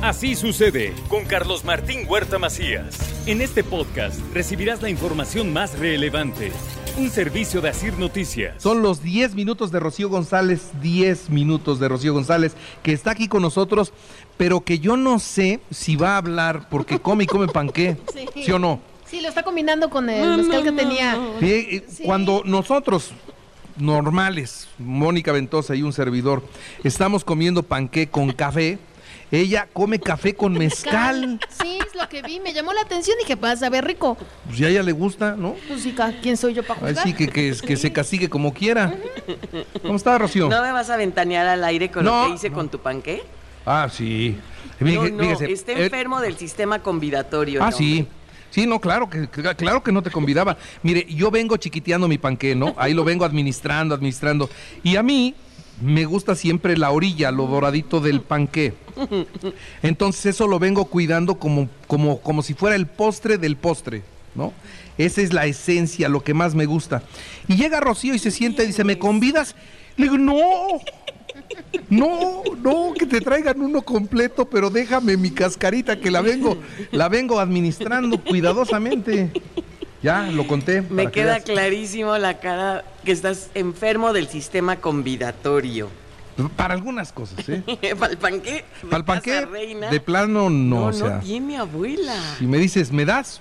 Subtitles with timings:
[0.00, 2.96] Así sucede con Carlos Martín Huerta Macías.
[3.26, 6.52] En este podcast recibirás la información más relevante.
[6.96, 8.62] Un servicio de Asir Noticias.
[8.62, 13.26] Son los 10 minutos de Rocío González, 10 minutos de Rocío González, que está aquí
[13.26, 13.92] con nosotros,
[14.36, 18.44] pero que yo no sé si va a hablar porque come y come panqué, ¿sí,
[18.44, 18.80] ¿sí o no?
[19.04, 21.18] Sí, lo está combinando con el mezcal que tenía.
[21.40, 23.10] Sí, Cuando nosotros
[23.76, 26.44] normales, Mónica Ventosa y un servidor,
[26.84, 28.78] estamos comiendo panqué con café,
[29.30, 31.38] ella come café con mezcal.
[31.60, 34.16] Sí, es lo que vi, me llamó la atención y que pasa, a ver rico.
[34.46, 35.54] Pues ya a ella le gusta, ¿no?
[35.68, 36.98] Pues sí, ¿quién soy yo para juzgar?
[36.98, 38.94] Así que, que, que se castigue como quiera.
[39.82, 40.48] ¿Cómo está, Rocío?
[40.48, 42.56] ¿No me vas a ventanear al aire con No, lo que hice no.
[42.56, 43.22] con tu panqué?
[43.66, 44.36] Ah, sí.
[44.80, 47.62] No, Fíjese- no, está eh, enfermo del sistema convidatorio.
[47.62, 48.06] Ah, sí.
[48.50, 50.56] Sí, no, claro que, que- claro que no te convidaba.
[50.82, 52.74] Mire, yo vengo chiquiteando mi panqué, ¿no?
[52.78, 54.48] Ahí lo vengo administrando, administrando.
[54.82, 55.34] Y a mí
[55.80, 58.74] me gusta siempre la orilla, lo doradito del panqué.
[59.82, 64.02] Entonces eso lo vengo cuidando como, como, como si fuera el postre del postre,
[64.34, 64.52] ¿no?
[64.96, 67.02] Esa es la esencia, lo que más me gusta.
[67.46, 69.54] Y llega Rocío y se sienta y dice, ¿me convidas?
[69.96, 70.36] Le digo, no,
[71.88, 76.58] no, no, que te traigan uno completo, pero déjame mi cascarita que la vengo,
[76.90, 79.30] la vengo administrando cuidadosamente.
[80.02, 80.82] Ya, lo conté.
[80.82, 85.88] Me que queda clarísimo la cara que estás enfermo del sistema convidatorio.
[86.56, 87.62] Para algunas cosas, ¿eh?
[87.98, 88.52] Para el panqué.
[88.52, 89.90] de Para el panqué, Reina.
[89.90, 91.16] de plano, no, No, o sea.
[91.16, 92.14] no tiene abuela.
[92.38, 93.40] Si me dices, ¿me das?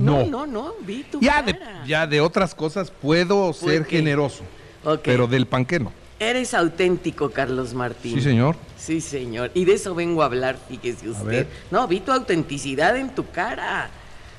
[0.00, 0.26] No, No.
[0.26, 1.84] no, no, vi tu Ya, de, cara.
[1.86, 3.98] ya de otras cosas puedo ser qué?
[3.98, 4.44] generoso,
[4.84, 5.00] Ok.
[5.04, 5.92] pero del panqué no.
[6.18, 8.14] Eres auténtico, Carlos Martín.
[8.14, 8.56] Sí, señor.
[8.76, 9.50] Sí, señor.
[9.54, 11.46] Y de eso vengo a hablar, fíjese usted.
[11.70, 13.90] No, vi tu autenticidad en tu cara.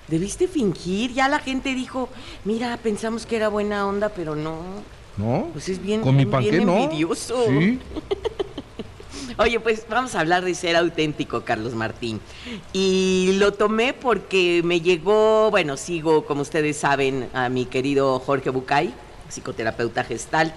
[0.09, 1.13] Debiste fingir.
[1.13, 2.09] Ya la gente dijo,
[2.45, 4.57] mira, pensamos que era buena onda, pero no.
[5.17, 5.49] ¿No?
[5.51, 7.45] Pues es bien, Con mi bien envidioso.
[7.47, 7.79] Sí.
[9.37, 12.19] Oye, pues vamos a hablar de ser auténtico, Carlos Martín.
[12.73, 18.49] Y lo tomé porque me llegó, bueno, sigo, como ustedes saben, a mi querido Jorge
[18.49, 18.93] Bucay,
[19.29, 20.53] psicoterapeuta gestal,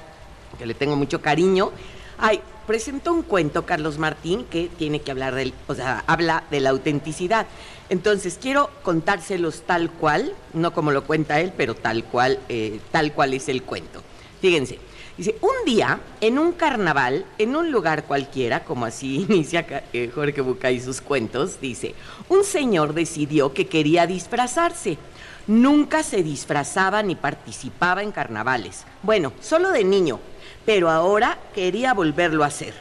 [0.58, 1.70] que le tengo mucho cariño.
[2.18, 6.60] Ay, presentó un cuento, Carlos Martín, que tiene que hablar del, o sea, habla de
[6.60, 7.46] la autenticidad.
[7.88, 13.12] Entonces, quiero contárselos tal cual, no como lo cuenta él, pero tal cual, eh, tal
[13.12, 14.02] cual es el cuento.
[14.40, 14.78] Fíjense,
[15.16, 20.40] dice, un día, en un carnaval, en un lugar cualquiera, como así inicia eh, Jorge
[20.40, 21.94] Bucay sus cuentos, dice,
[22.28, 24.98] un señor decidió que quería disfrazarse.
[25.46, 28.84] Nunca se disfrazaba ni participaba en carnavales.
[29.02, 30.20] Bueno, solo de niño,
[30.64, 32.74] pero ahora quería volverlo a hacer.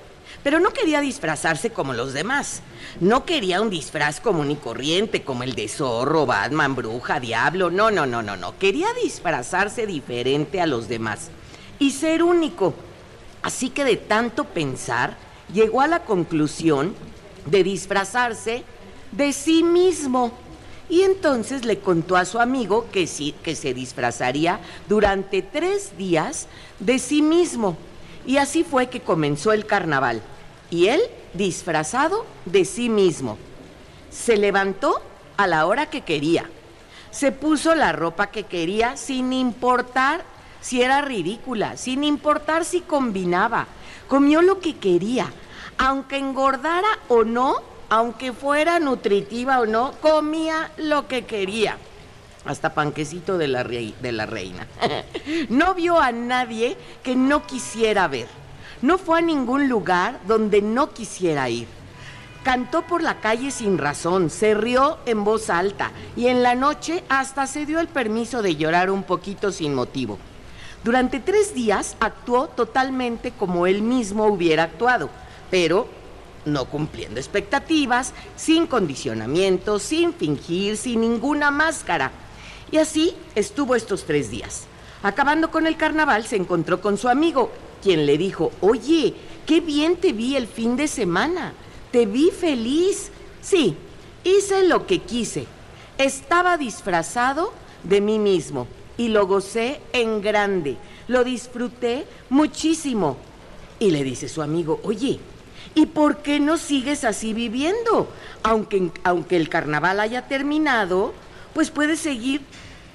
[0.44, 2.62] Pero no quería disfrazarse como los demás.
[3.00, 7.70] No quería un disfraz común y corriente como el de zorro, Batman, bruja, diablo.
[7.70, 8.58] No, no, no, no, no.
[8.58, 11.30] Quería disfrazarse diferente a los demás
[11.78, 12.74] y ser único.
[13.44, 15.16] Así que de tanto pensar,
[15.54, 16.96] llegó a la conclusión
[17.46, 18.64] de disfrazarse
[19.12, 20.32] de sí mismo.
[20.92, 24.60] Y entonces le contó a su amigo que sí, que se disfrazaría
[24.90, 27.78] durante tres días de sí mismo.
[28.28, 30.22] Y así fue que comenzó el carnaval.
[30.70, 31.00] Y él
[31.34, 33.38] disfrazado de sí mismo.
[34.10, 35.02] Se levantó
[35.38, 36.50] a la hora que quería.
[37.10, 40.26] Se puso la ropa que quería sin importar
[40.60, 43.68] si era ridícula, sin importar si combinaba.
[44.10, 45.32] Comió lo que quería.
[45.78, 51.78] Aunque engordara o no, aunque fuera nutritiva o no, comía lo que quería.
[52.46, 54.66] Hasta panquecito de la, reina.
[55.50, 58.28] no vio a nadie que no quisiera ver.
[58.82, 61.68] No fue a ningún lugar donde no quisiera ir.
[62.46, 67.04] Cantó por la calle sin razón, se rió en voz alta y en la noche
[67.10, 70.18] hasta se dio el permiso de llorar un poquito sin motivo.
[70.86, 75.10] Durante tres días actuó totalmente como él mismo hubiera actuado,
[75.52, 76.01] pero
[76.46, 82.12] no cumpliendo expectativas, sin condicionamiento, sin fingir, sin ninguna máscara.
[82.72, 84.66] Y así estuvo estos tres días.
[85.04, 87.52] Acabando con el carnaval, se encontró con su amigo,
[87.82, 89.16] quien le dijo, oye,
[89.46, 91.54] qué bien te vi el fin de semana,
[91.92, 93.12] te vi feliz.
[93.42, 93.76] Sí,
[94.24, 95.48] hice lo que quise.
[95.98, 97.52] Estaba disfrazado
[97.84, 98.68] de mí mismo
[98.98, 100.78] y lo gocé en grande.
[101.08, 103.18] Lo disfruté muchísimo.
[103.80, 105.20] Y le dice su amigo, oye,
[105.76, 108.10] ¿y por qué no sigues así viviendo?
[108.44, 111.14] Aunque, aunque el carnaval haya terminado,
[111.54, 112.42] pues puedes seguir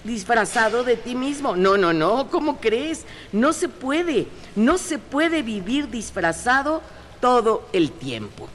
[0.05, 1.57] disfrazado de ti mismo.
[1.57, 3.05] No, no, no, ¿cómo crees?
[3.33, 6.83] No se puede, no se puede vivir disfrazado
[7.21, 8.49] todo el tiempo.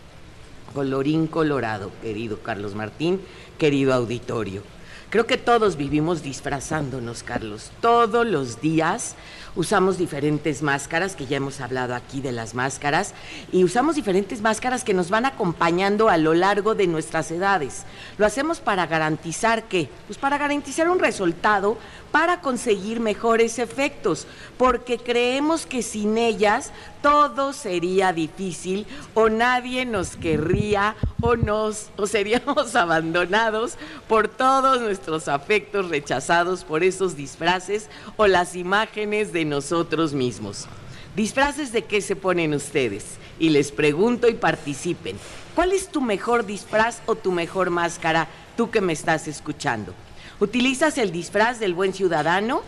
[0.74, 3.22] Colorín colorado, querido Carlos Martín,
[3.58, 4.63] querido auditorio.
[5.12, 7.69] Creo que todos vivimos disfrazándonos, Carlos.
[7.81, 9.16] Todos los días
[9.58, 13.13] usamos diferentes máscaras, que ya hemos hablado aquí de las máscaras,
[13.52, 17.84] y usamos diferentes máscaras que nos van acompañando a lo largo de nuestras edades.
[18.18, 21.78] Lo hacemos para garantizar que, pues para garantizar un resultado,
[22.13, 24.28] para conseguir mejores efectos,
[24.58, 26.72] porque creemos que sin ellas
[27.02, 33.75] todo sería difícil o nadie nos querría o nos o seríamos abandonados
[34.08, 40.68] por todos nuestros afectos rechazados por esos disfraces o las imágenes de nosotros mismos.
[41.15, 43.18] ¿Disfraces de qué se ponen ustedes?
[43.39, 45.18] Y les pregunto y participen.
[45.56, 49.94] ¿Cuál es tu mejor disfraz o tu mejor máscara, tú que me estás escuchando?
[50.39, 52.62] ¿Utilizas el disfraz del buen ciudadano,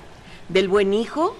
[0.49, 1.35] del buen hijo,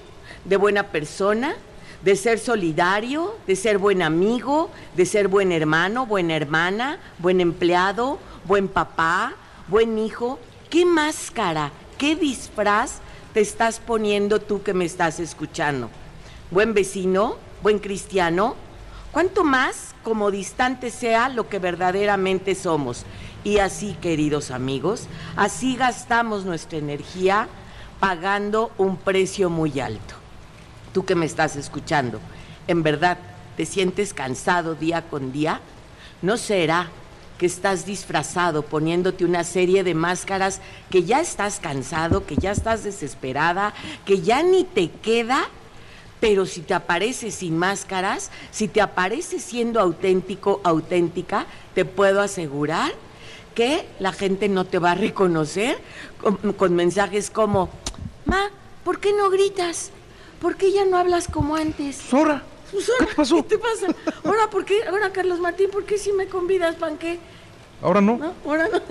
[0.46, 1.56] de buena persona,
[2.04, 8.20] de ser solidario, de ser buen amigo, de ser buen hermano, buena hermana, buen empleado,
[8.46, 9.34] buen papá,
[9.68, 10.40] buen hijo?
[10.74, 12.94] ¿Qué máscara, qué disfraz
[13.32, 15.92] te estás poniendo tú que me estás escuchando?
[16.50, 17.36] ¿Buen vecino?
[17.62, 18.56] ¿Buen cristiano?
[19.12, 23.06] ¿Cuánto más como distante sea lo que verdaderamente somos?
[23.44, 25.06] Y así, queridos amigos,
[25.36, 27.48] así gastamos nuestra energía
[28.00, 30.16] pagando un precio muy alto.
[30.92, 32.20] Tú que me estás escuchando,
[32.68, 33.20] ¿en verdad
[33.58, 35.62] te sientes cansado día con día?
[36.24, 36.90] ¿No será
[37.38, 42.84] que estás disfrazado poniéndote una serie de máscaras que ya estás cansado, que ya estás
[42.84, 43.74] desesperada,
[44.06, 45.50] que ya ni te queda?
[46.20, 51.46] Pero si te apareces sin máscaras, si te apareces siendo auténtico, auténtica,
[51.76, 52.94] te puedo asegurar
[53.56, 55.78] que la gente no te va a reconocer
[56.58, 57.70] con, mensajes como,
[58.26, 58.50] Ma,
[58.84, 59.92] ¿por qué no gritas?
[60.42, 61.98] ¿Por qué ya no hablas como antes?
[61.98, 62.44] Sora.
[62.74, 63.36] Pues ahora, ¿Qué pasó?
[63.38, 63.88] ¿Qué te pasa?
[64.26, 64.84] Ahora, ¿por qué?
[64.84, 67.20] Ahora, Carlos Martín, ¿por qué si me convidas, pan qué?
[67.82, 68.18] Ahora no.
[68.18, 68.34] ¿No?
[68.46, 68.82] Ahora no.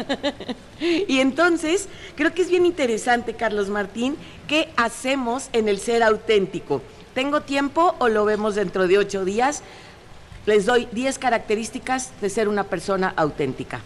[0.80, 6.82] y entonces, creo que es bien interesante, Carlos Martín, ¿qué hacemos en el ser auténtico?
[7.14, 9.62] ¿Tengo tiempo o lo vemos dentro de ocho días?
[10.46, 13.80] Les doy 10 características de ser una persona auténtica.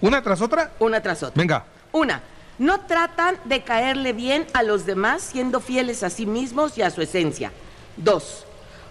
[0.00, 0.72] ¿Una tras otra?
[0.78, 1.40] Una tras otra.
[1.40, 1.64] Venga.
[1.92, 2.22] Una,
[2.58, 6.90] no tratan de caerle bien a los demás siendo fieles a sí mismos y a
[6.90, 7.52] su esencia.
[7.96, 8.44] Dos,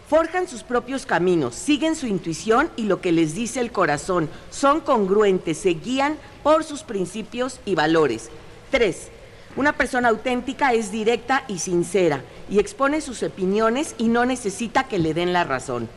[0.09, 4.29] forjan sus propios caminos, siguen su intuición y lo que les dice el corazón.
[4.50, 8.29] Son congruentes, se guían por sus principios y valores.
[8.69, 9.09] Tres,
[9.55, 15.00] una persona auténtica es directa y sincera y expone sus opiniones y no necesita que
[15.00, 15.88] le den la razón.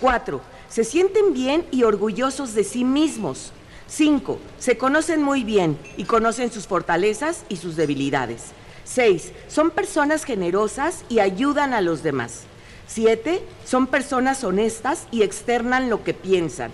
[0.00, 3.52] Cuatro, se sienten bien y orgullosos de sí mismos.
[3.88, 8.52] Cinco, se conocen muy bien y conocen sus fortalezas y sus debilidades.
[8.84, 12.44] Seis, son personas generosas y ayudan a los demás.
[12.92, 16.72] Siete, son personas honestas y externan lo que piensan.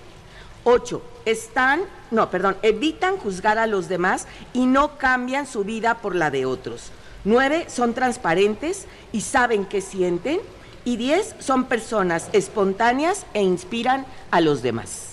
[0.64, 6.16] Ocho, están, no, perdón, evitan juzgar a los demás y no cambian su vida por
[6.16, 6.90] la de otros.
[7.24, 10.40] Nueve, son transparentes y saben qué sienten.
[10.84, 15.12] Y diez, son personas espontáneas e inspiran a los demás.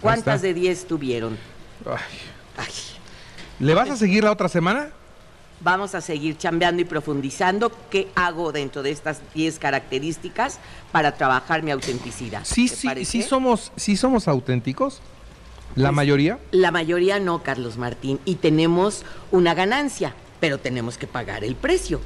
[0.00, 1.38] ¿Cuántas de 10 tuvieron?
[1.86, 2.18] Ay.
[2.58, 2.72] Ay,
[3.58, 4.90] ¿Le vas a seguir la otra semana?
[5.60, 10.58] Vamos a seguir chambeando y profundizando qué hago dentro de estas 10 características
[10.92, 12.42] para trabajar mi autenticidad.
[12.44, 13.10] Sí, ¿Te sí, parece?
[13.10, 15.00] sí somos, sí somos auténticos.
[15.74, 16.38] La Pues, mayoría.
[16.52, 22.00] La mayoría no, Carlos Martín, y tenemos una ganancia, pero tenemos que pagar el precio.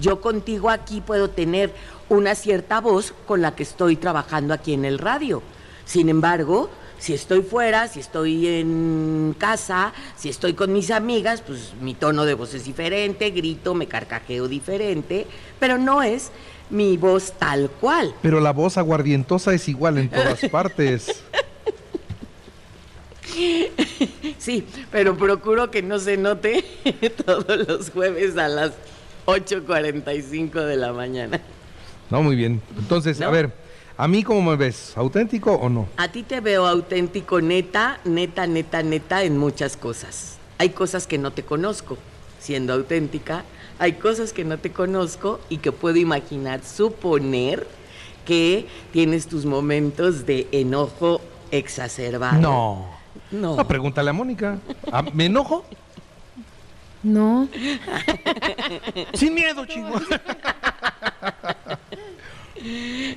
[0.00, 1.72] Yo contigo aquí puedo tener
[2.08, 5.42] una cierta voz con la que estoy trabajando aquí en el radio.
[5.86, 11.74] Sin embargo, si estoy fuera, si estoy en casa, si estoy con mis amigas, pues
[11.80, 15.26] mi tono de voz es diferente, grito, me carcajeo diferente,
[15.60, 16.30] pero no es
[16.70, 18.14] mi voz tal cual.
[18.22, 21.22] Pero la voz aguardientosa es igual en todas partes.
[24.38, 26.64] Sí, pero procuro que no se note
[27.26, 28.72] todos los jueves a las
[29.26, 31.40] 8.45 de la mañana.
[32.10, 32.62] No, muy bien.
[32.78, 33.26] Entonces, ¿No?
[33.26, 33.52] a ver,
[33.96, 34.92] ¿a mí cómo me ves?
[34.96, 35.88] ¿Auténtico o no?
[35.96, 40.38] A ti te veo auténtico, neta, neta, neta, neta en muchas cosas.
[40.58, 41.98] Hay cosas que no te conozco,
[42.38, 43.44] siendo auténtica.
[43.78, 47.66] Hay cosas que no te conozco y que puedo imaginar, suponer
[48.24, 52.40] que tienes tus momentos de enojo exacerbado.
[52.40, 52.96] No.
[53.30, 53.56] No.
[53.56, 54.58] No, pregúntale a Mónica.
[54.92, 55.64] ¿Ah, ¿Me enojo?
[57.02, 57.48] No.
[59.14, 60.00] Sin miedo, chingo.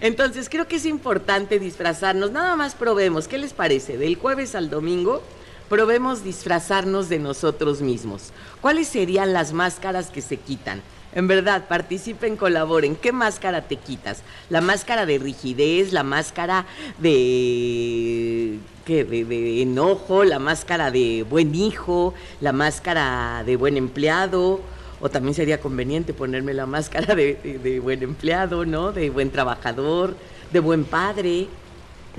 [0.02, 2.32] Entonces creo que es importante disfrazarnos.
[2.32, 3.28] Nada más probemos.
[3.28, 3.98] ¿Qué les parece?
[3.98, 5.22] Del jueves al domingo,
[5.70, 8.32] probemos disfrazarnos de nosotros mismos.
[8.62, 10.82] ¿Cuáles serían las máscaras que se quitan?
[11.14, 12.96] En verdad, participen, colaboren.
[12.96, 14.22] ¿Qué máscara te quitas?
[14.50, 15.92] ¿La máscara de rigidez?
[15.92, 16.68] ¿La máscara
[17.00, 24.62] de enojo, la máscara de buen hijo, la máscara de buen empleado,
[25.02, 28.92] o también sería conveniente ponerme la máscara de, de- de buen empleado, ¿no?
[28.92, 30.16] De buen trabajador,
[30.52, 31.48] de buen padre.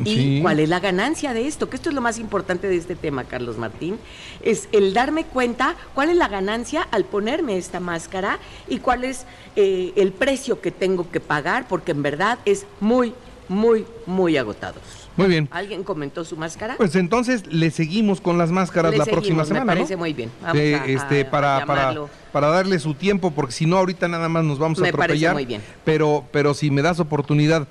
[0.03, 1.69] ¿Y cuál es la ganancia de esto?
[1.69, 3.99] Que esto es lo más importante de este tema, Carlos Martín.
[4.41, 9.27] Es el darme cuenta cuál es la ganancia al ponerme esta máscara y cuál es
[9.57, 13.13] eh, el precio que tengo que pagar, porque en verdad es muy,
[13.49, 14.81] muy, muy agotador.
[15.21, 15.49] Muy bien.
[15.53, 16.77] ¿Alguien comentó su máscara?
[16.77, 19.99] Pues entonces le seguimos con las máscaras Le la seguimos, próxima me semana, parece ¿no?
[19.99, 20.31] muy bien.
[20.41, 21.95] Vamos Eh, a- este, a- para, a para,
[22.33, 25.03] para darle su tiempo, porque si no ahorita nada más nos vamos a Me parece
[25.27, 25.35] atropellar.
[25.35, 25.61] muy bien.
[25.85, 27.69] Pero, pero si me das oportunidad,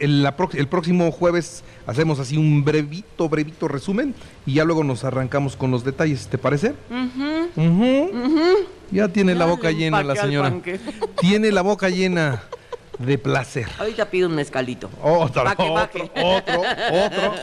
[0.00, 4.14] el, la el próximo jueves hacemos así un brevito, brevito resumen
[4.46, 6.74] y ya luego nos arrancamos con los detalles, ¿te parece?
[7.56, 8.56] Ujú.
[8.90, 10.54] Ya tiene la boca le llena la señora.
[11.20, 12.42] Tiene la boca llena
[13.04, 13.66] de placer.
[13.78, 14.90] Ahorita pido un mezcalito.
[15.02, 17.34] Otro, otro, otro, otro.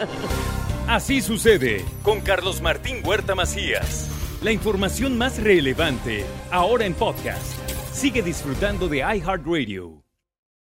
[0.88, 4.10] Así sucede con Carlos Martín Huerta Macías.
[4.42, 7.54] La información más relevante ahora en podcast.
[7.94, 9.99] Sigue disfrutando de iHeartRadio.